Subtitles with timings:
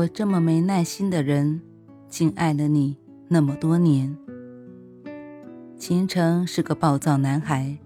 [0.00, 1.60] 我这么没耐心的人，
[2.08, 2.96] 竟爱了你
[3.28, 4.16] 那么多年。
[5.76, 7.76] 秦城是个暴躁男孩，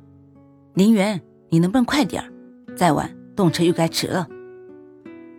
[0.74, 2.30] 林媛，你能不能快点儿？
[2.76, 4.28] 再晚动车又该迟了。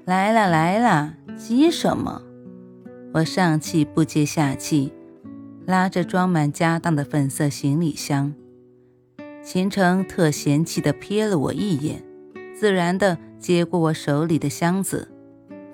[0.04, 2.22] 来了来了，急什么？
[3.14, 4.92] 我上气不接下气，
[5.66, 8.34] 拉着装满家当的粉色行李箱。
[9.42, 12.04] 秦城特嫌弃的瞥了我一眼，
[12.54, 15.15] 自然的接过我手里的箱子。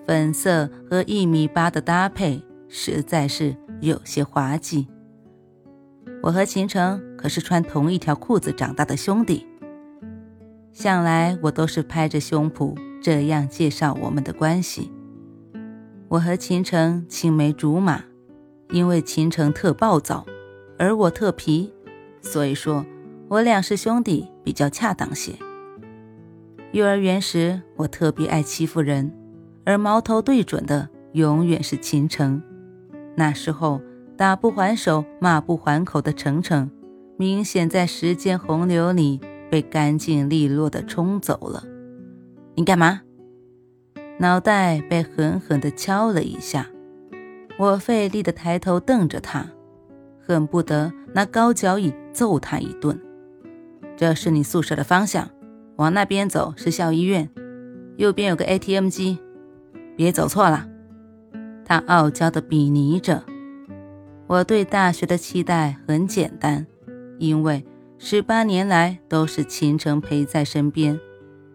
[0.06, 4.88] 粉色和一米八的搭配实在是有些滑稽。
[6.24, 9.46] 我和秦城可是穿同一条裤子长大的兄弟，
[10.72, 14.92] 向来我都是拍着胸脯这样介绍我们的关系。
[16.08, 18.04] 我和秦城青梅竹马，
[18.70, 20.26] 因为秦城特暴躁，
[20.78, 21.74] 而我特皮，
[22.22, 22.86] 所以说
[23.30, 25.34] 我俩是兄弟比较恰当些。
[26.72, 29.12] 幼儿园时，我特别爱欺负人。
[29.66, 32.42] 而矛头对准的永远是秦城。
[33.16, 33.82] 那时候
[34.18, 36.70] 打不还手、骂不还口的程程，
[37.18, 41.64] 明显在时间洪流里被干净利落的冲走了。
[42.56, 43.02] 你干嘛？
[44.20, 46.68] 脑袋被狠狠地敲了一下。
[47.58, 49.46] 我费力地抬头瞪着他，
[50.26, 53.00] 恨不得拿高脚椅揍他一顿。
[53.98, 55.30] 这是你宿舍的方向，
[55.76, 57.30] 往那边走是校医院，
[57.98, 59.20] 右边有个 ATM 机。
[60.02, 60.68] 别走错了，
[61.64, 63.24] 他傲娇的比拟着。
[64.26, 66.66] 我对大学的期待很简单，
[67.20, 67.64] 因为
[68.00, 71.00] 十八年来都是秦城陪在身边。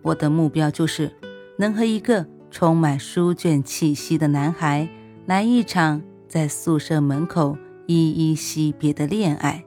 [0.00, 1.10] 我的目标就是
[1.58, 4.88] 能和一个充满书卷气息的男孩
[5.24, 9.64] 来一场在宿舍门口依依惜别的恋爱。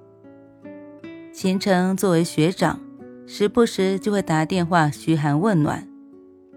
[1.34, 2.80] 秦城作为学长，
[3.28, 5.86] 时不时就会打电话嘘寒问暖。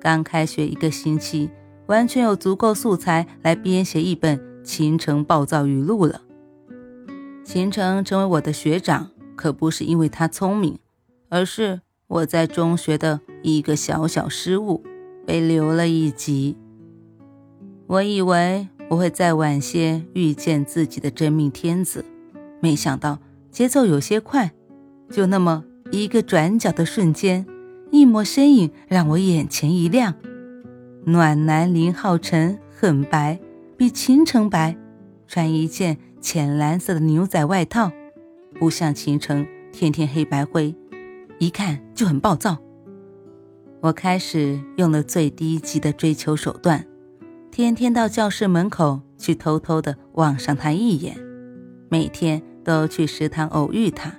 [0.00, 1.50] 刚开学一个星期。
[1.92, 6.22] 完全有足够素材来编写一本秦城暴躁语录了。
[7.44, 10.78] 秦城成为我的学长，可不是因为他聪明，
[11.28, 14.82] 而是我在中学的一个小小失误
[15.26, 16.56] 被留了一级。
[17.88, 22.06] 我以为我会再晚些遇见自己的真命天子，
[22.62, 23.18] 没想到
[23.50, 24.52] 节奏有些快，
[25.10, 27.44] 就那么一个转角的瞬间，
[27.90, 30.14] 一抹身影让我眼前一亮。
[31.04, 33.40] 暖男林浩辰很白，
[33.76, 34.76] 比秦城白，
[35.26, 37.90] 穿一件浅蓝色的牛仔外套，
[38.60, 40.72] 不像秦城天天黑白灰，
[41.38, 42.56] 一看就很暴躁。
[43.80, 46.86] 我开始用了最低级的追求手段，
[47.50, 51.16] 天天到教室门口去偷偷的望上他一眼，
[51.88, 54.12] 每天都去食堂偶遇他，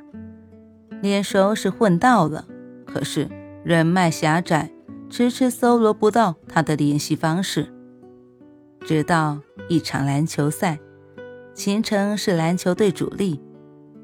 [1.01, 2.45] 脸熟是混到了，
[2.85, 3.29] 可是
[3.63, 4.72] 人脉狭窄。
[5.15, 7.71] 迟迟搜罗不到他的联系方式，
[8.83, 10.79] 直到一场篮球赛，
[11.53, 13.39] 秦城是篮球队主力，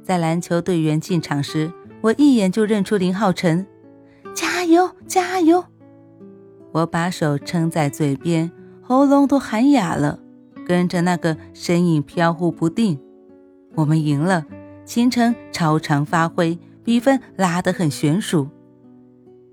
[0.03, 3.65] 在篮球队员进场时，我一眼就认出林浩辰，
[4.35, 5.65] 加油加油！
[6.73, 8.51] 我把手撑在嘴边，
[8.83, 10.19] 喉咙都喊哑了，
[10.63, 12.99] 跟着那个身影飘忽不定。
[13.73, 14.45] 我们赢了，
[14.85, 18.47] 秦城超常发挥，比分拉得很悬殊。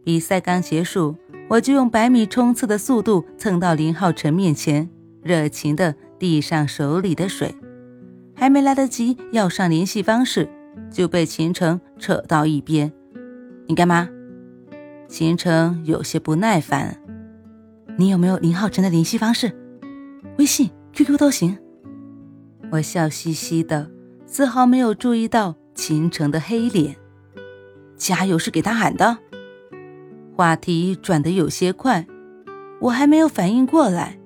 [0.05, 1.17] 比赛刚结束。
[1.49, 4.91] 我就用百米冲刺的速度蹭到林浩辰面前，
[5.23, 7.55] 热情地递上手里的水，
[8.35, 10.49] 还没来得及要上联系方式，
[10.91, 12.93] 就被秦城扯到一边。
[13.69, 14.09] 你干嘛？
[15.09, 17.01] 秦城有些不耐烦。
[17.97, 19.53] 你有没有林浩辰的联系方式？
[20.39, 21.57] 微信、QQ 都行。
[22.73, 23.89] 我笑嘻嘻的，
[24.27, 26.97] 丝毫没有注意到秦城的黑脸。
[27.97, 29.19] 加油是给他喊的。
[30.37, 32.07] 话题转得有些快，
[32.83, 34.19] 我还没有反应过来，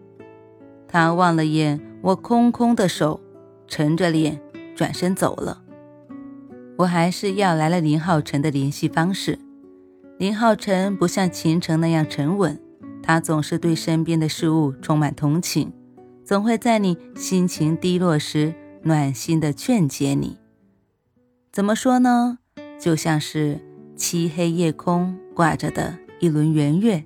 [0.89, 3.21] 他望了眼我空空的手，
[3.69, 4.41] 沉着脸
[4.75, 5.63] 转身走了。
[6.79, 9.39] 我还是要来了林浩辰的联系方式。
[10.19, 12.61] 林浩辰不像秦城那样沉稳，
[13.05, 15.73] 他总是对身边的事物充满同情，
[16.25, 18.53] 总会在你心情低落时
[18.83, 20.39] 暖心的劝解你。
[21.53, 22.39] 怎么说呢？
[22.81, 23.61] 就像是
[23.95, 25.17] 漆黑夜空。
[25.41, 27.03] 挂着的一轮圆月，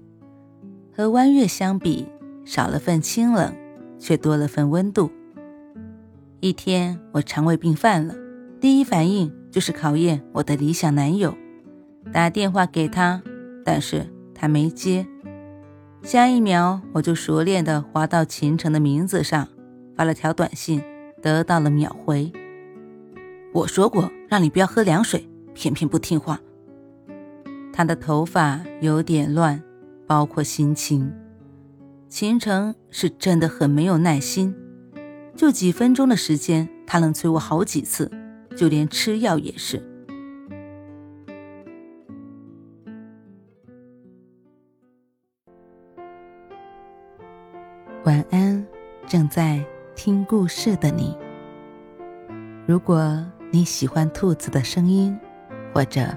[0.93, 2.05] 和弯月相比，
[2.45, 3.55] 少了份清冷，
[3.97, 5.09] 却多了份温度。
[6.41, 8.13] 一天，我肠胃病犯了，
[8.61, 11.33] 第一反应就是考验我的理想男友，
[12.13, 13.23] 打电话给他，
[13.65, 14.05] 但是
[14.35, 15.07] 他没接。
[16.03, 19.47] 下一秒，我就熟练地滑到秦城的名字上，
[19.97, 20.83] 发了条短信，
[21.23, 22.33] 得到了秒回。
[23.53, 26.41] 我说过让你不要喝凉水，偏偏不听话。
[27.77, 29.61] 他的头发有点乱，
[30.07, 31.13] 包括心情。
[32.09, 34.55] 秦城是真的很没有耐心，
[35.35, 38.09] 就几分钟的时间，他能催我好几次，
[38.57, 39.83] 就连吃药也是。
[48.05, 48.65] 晚安，
[49.09, 49.61] 正在
[49.97, 51.17] 听故事的你。
[52.69, 53.21] 如果
[53.51, 55.19] 你喜欢兔子的声音，
[55.73, 56.17] 或者